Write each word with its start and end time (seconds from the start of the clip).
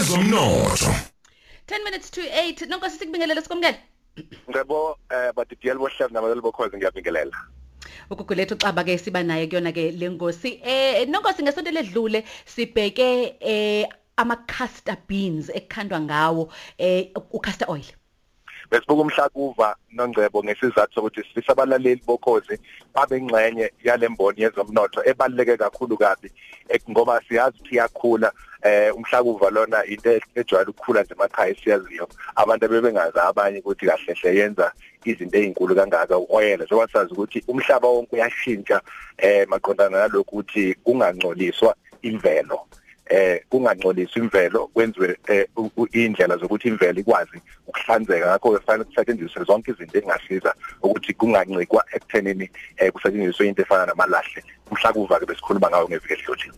lezomnotho 0.00 0.92
10 1.68 1.84
minutes 1.84 2.10
to 2.10 2.20
8 2.20 2.66
nonke 2.68 2.90
sikubingelele 2.90 3.42
sikomkele 3.42 3.78
ngebo 4.50 4.96
eh 5.14 5.30
badidiyeli 5.36 5.78
bohlelo 5.78 6.12
nabalali 6.12 6.40
bokhozi 6.40 6.76
ngiyabingelela. 6.76 7.36
Ukugulethu 8.10 8.56
xaba 8.62 8.84
ke 8.84 8.98
siba 8.98 9.22
naye 9.22 9.46
kuyona 9.46 9.72
ke 9.72 9.92
lengosi 10.00 10.50
eh 10.64 11.04
nonke 11.08 11.36
singesonto 11.36 11.70
ledlule 11.70 12.24
sibheke 12.54 13.08
eh 13.40 13.84
ama 14.16 14.36
castor 14.52 14.96
beans 15.08 15.52
ekukhandwa 15.58 16.00
ngawo 16.00 16.42
eh 16.78 17.12
ucastor 17.36 17.68
oil. 17.68 17.88
Besibuka 18.70 19.02
umhlakuva 19.02 19.76
nongcebo 19.92 20.42
ngesizathu 20.44 20.94
sokuthi 20.94 21.22
sifisa 21.22 21.52
abalaleli 21.52 22.02
bokhozi 22.06 22.58
babengxenye 22.94 23.70
yalemboni 23.84 24.42
yezomnotho 24.42 25.00
ebaluleke 25.10 25.56
kakhulu 25.56 25.96
kabi 25.96 26.28
ngoba 26.90 27.22
siyazi 27.28 27.56
ukuthi 27.58 27.74
iyakhula 27.74 28.32
eh 28.62 28.94
umhlakuva 28.96 29.50
lona 29.50 29.84
into 29.86 30.10
ejwayele 30.34 30.70
ukukhula 30.70 31.02
nje 31.02 31.14
emakhaya 31.14 31.54
siyaziyo 31.54 32.08
abantu 32.36 32.68
bebengazi 32.68 33.18
abanye 33.18 33.58
ukuthi 33.58 33.86
kahle 33.86 34.14
hle 34.14 34.36
yenza 34.38 34.72
izinto 35.04 35.38
ezinkulu 35.38 35.74
kangaka 35.74 36.18
uoyela. 36.18 36.64
Njengoba 36.64 36.92
sazi 36.92 37.12
ukuthi 37.12 37.44
umhlaba 37.48 37.88
wonke 37.88 38.16
uyashintsha 38.16 38.80
eh 39.18 39.48
maqondana 39.48 39.98
nalokhu 39.98 40.36
ukuthi 40.36 40.74
kungangcoliswa 40.84 41.74
imvelo. 42.02 42.66
Eh 43.10 43.42
kungangcoliswa 43.50 44.22
imvelo 44.22 44.66
kwenziwe 44.74 45.18
indlela 45.92 46.36
zokuthi 46.36 46.68
imvelo 46.68 47.00
ikwazi 47.00 47.38
ukuhlanzeka. 47.66 48.26
Ngakho 48.26 48.58
kufanele 48.58 48.84
kusetshenziswe 48.84 49.44
zonke 49.44 49.70
izinto 49.70 49.98
ezingasiza 49.98 50.54
ukuthi 50.82 51.12
kungancikwa 51.14 51.84
ekuthenini 51.94 52.46
eh 52.78 52.92
kusetshenziswe 52.92 53.48
into 53.48 53.62
efana 53.62 53.86
namalahle. 53.86 54.40
Umhlakuva 54.70 55.20
ke 55.20 55.26
besikhuluma 55.26 55.70
ngawo 55.70 55.88
ngeviki 55.88 56.14
elidlule 56.14 56.54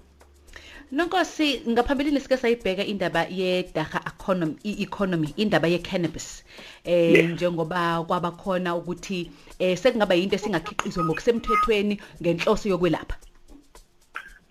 Nonkosi 0.93 1.63
ngaphambilini 1.69 2.21
sike 2.21 2.37
sayibheka 2.37 2.85
indaba 2.85 3.25
yedaga 3.25 4.01
economy 4.07 4.57
economy 4.63 5.33
indaba 5.37 5.69
ye 5.69 5.79
cannabis 5.79 6.45
eh 6.85 7.31
njengoba 7.33 8.05
kwaba 8.05 8.31
khona 8.31 8.77
ukuthi 8.77 9.31
eh 9.59 9.79
sekungaba 9.79 10.15
yinto 10.15 10.37
esingakhiqizwa 10.37 11.05
ngokusemthethweni 11.05 11.97
ngenhloso 12.21 12.69
yokwelapha. 12.69 13.17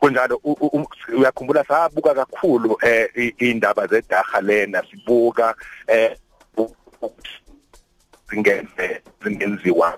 Kunjalo 0.01 0.41
uyakhumbula 1.17 1.63
sabuka 1.63 2.13
kakhulu 2.13 2.77
eh 2.81 3.33
indaba 3.37 3.87
zedaga 3.87 4.41
lena 4.41 4.83
sibuka 4.89 5.55
eh 5.87 6.17
zingenze 8.29 9.01
zingenziwa. 9.23 9.97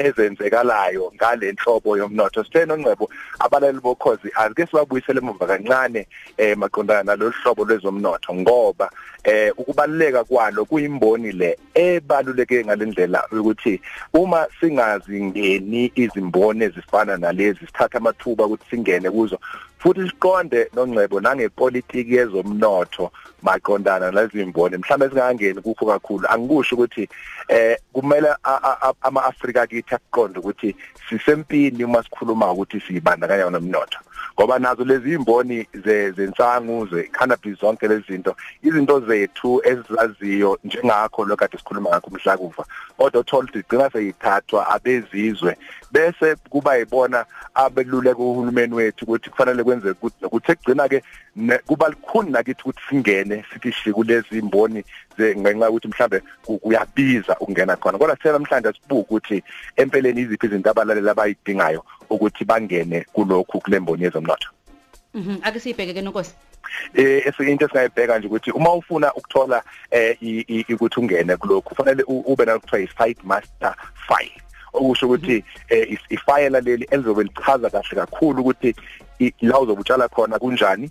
Ezenzekalayo 0.00 1.12
ngalenhlobo 1.16 1.96
yomnotho. 1.96 2.44
Sithena 2.44 2.74
ongcebo 2.74 3.10
abalali 3.38 3.80
bokhozi 3.80 4.28
azike 4.34 4.66
sibabuyisele 4.66 5.20
emuva 5.20 5.46
kancane 5.46 6.06
eh 6.38 6.56
maqondana 6.56 7.02
nalolu 7.02 7.34
hlobo 7.42 7.64
lwezomnotho 7.64 8.34
ngoba 8.34 8.90
eh 9.24 9.52
ukubaluleka 9.56 10.24
kwalo 10.24 10.64
kuyimboni 10.64 11.32
le 11.32 11.58
ebaluleke 11.74 12.64
ngalendlela 12.64 13.24
ukuthi 13.32 13.80
uma 14.14 14.46
singazingeni 14.60 15.92
izimboni 15.94 16.64
ezifana 16.64 17.16
nalezi 17.16 17.66
sithatha 17.66 17.98
amathuba 17.98 18.44
ukuthi 18.46 18.70
singene 18.70 19.10
kuzo 19.10 19.38
futhi 19.80 20.08
siqonde 20.08 20.70
nongcebo 20.74 21.20
nangepolitiki 21.20 22.14
yezomnotho 22.14 23.10
maqondana 23.42 24.10
nalezimboni 24.10 24.76
mhlawumbe 24.76 25.08
singangeni 25.08 25.60
kukho 25.60 25.86
kakhulu. 25.86 26.28
Angikusho 26.28 26.76
ukuthi 26.76 27.08
eh 27.48 27.76
kumele 27.92 28.28
ama-Afrika 29.02 29.66
kithi 29.66 29.94
akuqonde 29.94 30.38
ukuthi 30.38 30.76
sisempini 31.08 31.84
uma 31.84 32.02
sikhuluma 32.02 32.52
ukuthi 32.52 32.80
siyibandakanya 32.80 33.50
nomnotho. 33.50 33.98
Ngoba 34.34 34.58
nazo 34.58 34.84
lezi 34.84 35.12
imboni 35.12 35.66
zensangu 36.16 36.86
ze-cannabis 36.86 37.58
zonke 37.60 37.88
lezi 37.88 38.04
zinto 38.08 38.36
izinto 38.62 39.00
zethu 39.00 39.62
ezizaziyo 39.64 40.58
njengakho 40.64 41.24
lokho 41.24 41.36
kade 41.36 41.58
sikhuluma 41.58 41.90
ngakho 41.90 42.10
umhlakuva 42.10 42.64
kodwa 42.96 43.20
uthola 43.20 43.42
ukuthi 43.42 43.58
igcina 43.58 43.90
seyithathwa 43.90 44.68
abezizwe 44.68 45.56
bese 45.92 46.36
kuba 46.50 46.76
yibona 46.76 47.24
abeluleka 47.54 48.18
uhulumeni 48.18 48.74
wethu 48.74 49.04
ukuthi 49.04 49.30
kufanele 49.30 49.64
kwenze 49.64 49.90
ukuthi 50.22 50.52
ekugcina 50.52 50.88
ke 50.88 51.02
kuba 51.66 51.88
likhuni 51.88 52.30
nakithi 52.30 52.62
ukuthi 52.62 52.82
singene 52.88 53.44
sithi 53.52 53.72
shi 53.72 53.92
kulezi 53.92 54.38
imboni 54.38 54.84
ngenxa 55.20 55.70
ukuthi 55.70 55.88
mhlambe 55.88 56.22
kuyabiza 56.42 57.36
ukungena 57.40 57.76
khona. 57.76 57.98
Kodwa 57.98 58.16
sithela 58.16 58.38
namhlanje 58.38 58.72
sibuka 58.72 59.00
ukuthi 59.00 59.42
empeleni 59.76 60.20
iziphi 60.20 60.46
izinto 60.46 60.70
abalaleli 60.70 61.08
abayidingayo 61.10 61.84
ukuthi 62.10 62.44
bangene 62.44 63.06
kulokhu 63.12 63.60
kulemboni 63.60 64.04
yezomnotho 64.10 64.50
Mhm 65.14 65.38
ake 65.42 65.60
sibheke 65.60 65.94
ke 65.94 66.02
nonkosi 66.02 66.34
eh 66.94 67.22
into 67.38 67.64
esingayibheka 67.64 68.18
nje 68.18 68.26
ukuthi 68.26 68.50
uma 68.50 68.74
ufuna 68.74 69.12
ukuthola 69.14 69.62
eh 69.90 70.16
ukuthi 70.68 71.00
ungene 71.00 71.36
kulokhu 71.36 71.68
kufanele 71.68 72.02
ube 72.06 72.44
nakuthiwa 72.44 72.80
i-site 72.80 73.22
master 73.24 73.74
file. 74.06 74.42
Okusho 74.72 75.06
ukuthi 75.06 75.44
ifile 76.08 76.60
leli 76.60 76.86
elizobe 76.90 77.22
lichaza 77.22 77.70
kahle 77.70 77.94
kakhulu 77.94 78.40
ukuthi 78.40 78.74
la 79.40 79.60
uzobutshala 79.60 80.08
khona 80.08 80.38
kunjani 80.38 80.90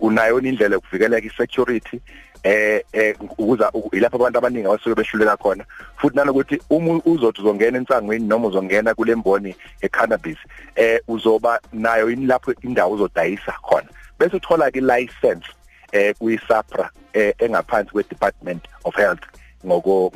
unayo 0.00 0.40
indlela 0.40 0.74
yokuvikeleka 0.74 1.26
i-security 1.26 2.00
eh 2.42 2.82
eh 2.92 3.16
ukuza 3.20 3.72
ilapho 3.92 4.16
abantu 4.16 4.38
abaningi 4.38 4.66
abasuke 4.66 4.94
behluleka 4.94 5.36
khona. 5.36 5.64
Futhi 5.96 6.16
nanokuthi 6.16 6.60
uma 6.70 7.00
uzothi 7.04 7.40
uzongena 7.40 7.78
entsangweni 7.78 8.26
noma 8.26 8.48
uzongena 8.48 8.94
kule 8.94 9.14
mboni 9.14 9.54
e-cannabis 9.82 10.38
eh 10.76 11.00
uzoba 11.08 11.60
nayo 11.72 12.10
yini 12.10 12.26
lapho 12.26 12.52
indawo 12.62 12.94
uzodayisa 12.94 13.52
khona. 13.62 13.88
Bese 14.18 14.36
uthola 14.36 14.70
ke 14.70 14.80
license 14.80 15.46
eh 15.92 16.14
kuyi-SAPRA 16.18 16.90
eh 17.12 17.34
engaphansi 17.38 17.90
kwe-Department 17.90 18.64
of 18.84 18.94
Health. 18.96 19.22
Ngoko 19.66 20.12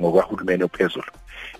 ngokwahulumeni 0.00 0.64
ophezulu. 0.64 1.10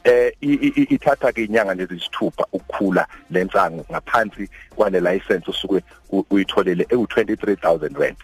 Eh 0.05 0.33
ithatha 0.41 1.33
ke 1.33 1.45
inyanga 1.45 1.75
lezi 1.75 1.95
isithupha 1.97 2.45
ukukhula 2.53 3.07
lensangu 3.31 3.85
ngaphansi 3.91 4.49
kwale 4.77 5.01
license 5.01 5.51
osuke 5.51 5.83
uyitholele 6.31 6.85
ewu23000 6.85 7.99
rand. 8.01 8.17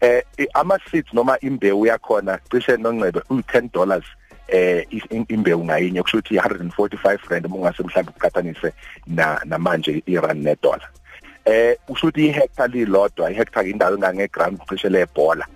Eh 0.00 0.22
ama 0.54 0.78
seeds 0.90 1.12
noma 1.12 1.38
imbewu 1.40 1.86
yakhona 1.86 2.38
cishe 2.50 2.76
nongcebe 2.76 3.20
u10 3.30 3.72
dollars 3.72 4.04
eh 4.48 4.86
imbewu 5.28 5.64
ngayinye 5.64 6.02
kusho 6.02 6.18
ukuthi 6.18 6.38
145 6.38 7.18
rand 7.28 7.46
uma 7.46 7.56
ungase 7.56 7.82
mhlawumbe 7.82 8.12
uqhathanise 8.16 8.72
na 9.06 9.40
namanje 9.44 10.02
irand 10.06 10.44
nedollar. 10.44 10.88
Eh 11.44 11.76
kusho 11.86 12.06
ukuthi 12.06 12.26
ihectare 12.26 12.72
lilodwa 12.72 13.30
ihectare 13.30 13.70
indawo 13.70 13.94
engange 13.94 14.28
gram 14.28 14.58
cishe 14.68 14.88
lebhola. 14.88 15.46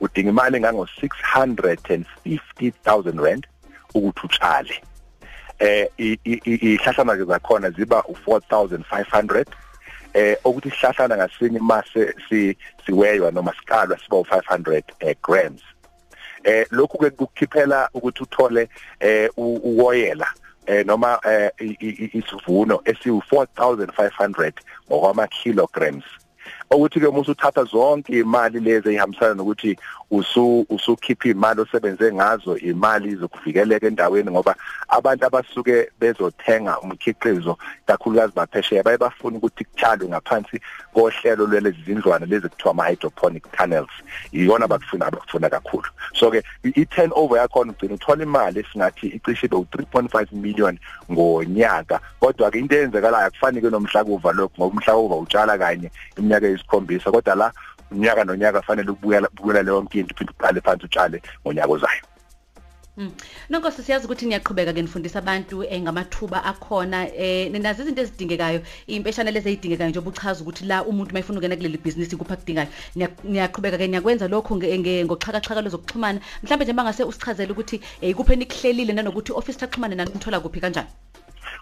Udinga 0.00 0.30
imali 0.30 0.56
engango 0.56 0.88
650000 1.02 3.24
rand 3.24 3.46
ukuthi 3.94 4.20
utshale. 4.24 4.82
Eh 5.58 5.86
ihlahlana 6.24 7.16
ke 7.16 7.24
zakhona 7.24 7.70
ziba 7.70 8.04
u4500 8.08 9.44
eh 10.14 10.36
ukuthi 10.44 10.68
isihlahlana 10.68 11.16
ngasinye 11.16 11.60
mase 11.60 12.14
si 12.28 12.56
siweywa 12.86 13.30
noma 13.30 13.52
sikalwa 13.60 13.98
siba 13.98 14.16
u500 14.16 14.82
eh, 15.00 15.16
grams. 15.22 15.62
Eh 16.44 16.66
lokhu 16.70 16.98
ke 16.98 17.10
kukhiphela 17.10 17.88
ukuthi 17.94 18.22
uthole 18.22 18.68
eh 19.00 19.30
uwoyela 19.36 20.26
eh 20.66 20.86
noma 20.86 21.18
eh 21.24 21.50
isivuno 22.14 22.76
esi4500 22.84 24.52
ngokwama 24.88 25.26
kilograms 25.26 26.04
ukuthi 26.72 27.00
ke 27.00 27.08
musu 27.10 27.32
uthatha 27.32 27.64
zonke 27.64 28.18
imali 28.18 28.60
lezi 28.60 28.94
ehambisana 28.94 29.34
nokuthi 29.34 29.76
usu 30.10 30.66
usukhipha 30.70 31.28
imali 31.28 31.60
osebenze 31.60 32.12
ngazo 32.12 32.56
imali 32.58 33.14
zokuvikeleka 33.16 33.86
endaweni 33.86 34.30
ngoba 34.30 34.54
abantu 34.88 35.26
abasuke 35.26 35.90
bezothenga 36.00 36.78
umkhiqizo 36.80 37.58
kakhulukazi 37.86 38.32
baphesheya 38.34 38.82
baye 38.82 38.98
bafuna 38.98 39.36
ukuthi 39.36 39.64
kutshalwe 39.64 40.08
ngaphansi 40.08 40.60
kohlelo 40.94 41.46
lwelezi 41.46 41.82
zindlwana 41.86 42.26
lezi 42.26 42.48
kuthiwa 42.48 42.70
ama 42.70 42.88
hydroponic 42.88 43.52
tunnels. 43.52 43.90
Iyona 44.32 44.64
abakufuna 44.64 45.06
abakufuna 45.06 45.50
kakhulu. 45.50 45.88
So 46.14 46.30
ke 46.30 46.42
i-turnover 46.62 47.38
yakho 47.38 47.60
ugcina 47.60 47.94
uthola 47.94 48.22
imali 48.22 48.60
esingathi 48.60 49.06
icishe 49.06 49.48
be 49.48 49.56
u3.5 49.56 50.32
million 50.32 50.78
ngonyaka. 51.10 52.00
Kodwa 52.20 52.50
ke 52.50 52.58
into 52.58 52.76
eyenzekalayo 52.76 53.26
akufanike 53.26 53.70
nomhlakuva 53.70 54.32
lokho 54.32 54.54
ngoba 54.58 54.76
umhlakuva 54.76 55.16
utshala 55.16 55.58
kanye 55.58 55.90
iminyaka 56.18 56.48
eyisikhombisa 56.60 57.10
kodwa 57.10 57.34
la 57.34 57.52
unyaka 57.90 58.24
nonyaka 58.24 58.62
fanele 58.62 58.90
ukubuyela 58.90 59.28
ukubuyela 59.28 59.62
leyo 59.62 59.82
nkinto 59.82 60.12
uphinde 60.14 60.32
uqale 60.32 60.60
phansi 60.60 60.84
utshale 60.84 61.22
ngonyaka 61.42 61.72
ozayo. 61.72 62.02
Mm. 62.96 63.12
Nonke 63.48 63.70
siyazi 63.70 64.04
ukuthi 64.06 64.26
niyaqhubeka 64.26 64.74
ke 64.74 64.82
nifundisa 64.82 65.18
abantu 65.18 65.64
eh, 65.64 65.80
ngamathuba 65.80 66.44
akhona 66.44 67.08
eh 67.14 67.48
nazi 67.50 67.82
izinto 67.82 68.02
ezidingekayo 68.02 68.60
impeshana 68.88 69.30
lezi 69.30 69.48
ezidingekayo 69.48 69.90
nje 69.90 69.98
obuchaza 70.00 70.42
ukuthi 70.42 70.64
la 70.66 70.84
umuntu 70.84 71.12
mayifuna 71.14 71.38
ukena 71.38 71.56
kuleli 71.56 71.78
business 71.78 72.16
kupha 72.16 72.36
kudingayo 72.36 72.68
niyaqhubeka 73.24 73.78
ke 73.78 73.86
niyakwenza 73.88 74.28
lokho 74.28 74.52
ngoxhakaxhaka 74.56 75.64
lozokuxhumana 75.64 76.20
mhlawumbe 76.42 76.64
nje 76.64 76.72
mangase 76.72 77.02
usichazele 77.04 77.52
ukuthi 77.52 77.80
eh 78.02 78.14
kuphe 78.14 78.36
nikuhlelile 78.36 78.92
nanokuthi 78.92 79.32
office 79.32 79.58
taxhumana 79.58 79.94
nanithola 79.94 80.40
kuphi 80.40 80.60
kanjani? 80.60 80.90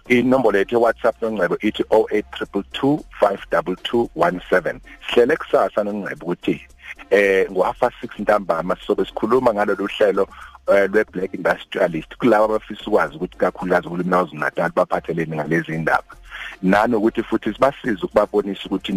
Inombolo 0.08 0.58
yethu 0.58 0.75
ye-WhatsApp 0.75 1.22
nongcebo 1.22 1.56
ithi 1.60 1.82
0822252217 1.82 4.78
sihlele 5.08 5.37
kusasa 5.37 5.84
nongcebo 5.84 6.26
ukuthi 6.26 6.69
eh 7.10 7.50
ngo-half 7.50 7.82
6 7.82 8.08
ntambama 8.19 8.76
sobe 8.87 9.05
sikhuluma 9.05 9.55
ngalolu 9.55 9.87
hlelo 9.87 10.28
eh, 10.69 10.90
lwe-black 10.90 11.34
industrialist. 11.34 12.16
Kulabo 12.16 12.44
abafisa 12.44 12.82
ukwazi 12.87 13.16
ukuthi 13.16 13.38
kakhulukazi 13.38 13.88
kulimi 13.88 14.10
KwaZulu 14.10 14.40
Natal 14.40 14.72
baphathelene 14.75 15.37
ngalezi 15.37 15.75
indaba. 15.75 16.14
Nanokuthi 16.62 17.22
futhi 17.22 17.52
sibasiza 17.52 18.02
ukubabonisa 18.02 18.62
ukuthi 18.66 18.93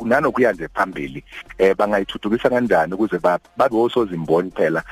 nanokuya 0.00 0.52
nje 0.52 0.68
phambili 0.68 1.24
eh 1.58 1.76
bangayithuthukisa 1.76 2.50
kanjani 2.50 2.94
ukuze 2.94 3.18
babe 3.18 3.76
osozimboni 3.76 4.50
phela 4.50 4.82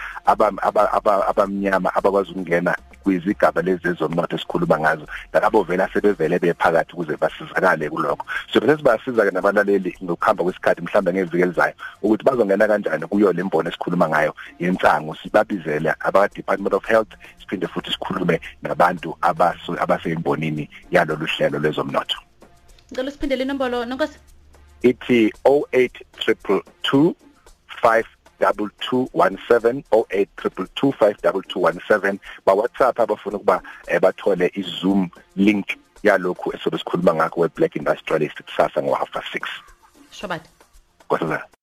abamnyama 1.28 1.94
abakwazi 1.94 2.30
ukungena 2.30 2.76
kwizigaba 3.02 3.62
lezi 3.62 3.82
zezomnotho 3.82 4.36
esikhuluma 4.36 4.78
ngazo 4.78 5.06
labo 5.32 5.62
vela 5.62 5.88
sebevele 5.92 6.38
bephakathi 6.38 6.92
ukuze 6.92 7.16
basizakale 7.16 7.90
kulokho. 7.90 8.26
So 8.52 8.60
bese 8.60 8.76
sibasiza 8.76 9.24
ke 9.24 9.30
nabalaleli 9.30 9.96
ngokuhamba 10.04 10.44
kwesikhathi 10.44 10.82
mhlawumbe 10.82 11.12
ngeviki 11.12 11.42
elizayo 11.42 11.74
ukuthi 12.02 12.24
bazongena 12.24 12.68
kanjani 12.68 13.06
kuyo 13.06 13.32
le 13.32 13.42
mbono 13.42 13.68
esikhuluma 13.68 14.08
ngayo 14.08 14.34
yensango 14.58 15.14
sibabizele 15.14 15.94
aba 16.00 16.28
Department 16.28 16.74
of 16.74 16.86
Health 16.86 17.12
siphinde 17.40 17.66
futhi 17.66 17.90
sikhulume 17.90 18.40
nabantu 18.62 19.16
abasembonini 19.80 20.70
yalolu 20.90 21.26
hlelo 21.26 21.58
lezomnotho 21.58 22.18
ngicela 22.92 23.10
siphindele 23.10 23.42
inombolo 23.44 23.84
nonkosi. 23.84 24.18
Ithi 24.82 25.32
08322 28.42 29.06
52217 29.14 29.82
0822252217 29.92 32.18
ba 32.46 32.52
WhatsApp 32.52 33.00
abafuna 33.00 33.36
ukuba 33.36 33.62
eh, 33.86 34.00
bathole 34.00 34.50
iZoom 34.54 35.08
link 35.36 35.66
yalokhu 36.02 36.56
esobe 36.56 36.78
sikhuluma 36.78 37.14
ngakho 37.14 37.40
we 37.40 37.48
Black 37.48 37.76
Industrialist 37.76 38.42
kusasa 38.42 38.82
ngo 38.82 38.94
half 38.94 39.10
past 39.10 39.34
6 39.34 39.40
Shobat 40.10 40.42
Kwasazana. 41.08 41.44